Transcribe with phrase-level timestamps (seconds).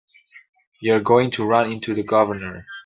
[0.79, 2.65] You're going to run into the Governor.